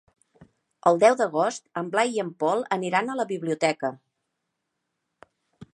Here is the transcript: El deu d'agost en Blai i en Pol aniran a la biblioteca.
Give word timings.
El 0.91 0.95
deu 1.03 1.17
d'agost 1.19 1.63
en 1.81 1.91
Blai 1.95 2.15
i 2.15 2.23
en 2.23 2.33
Pol 2.45 2.65
aniran 2.79 3.11
a 3.11 3.19
la 3.21 3.27
biblioteca. 3.35 3.95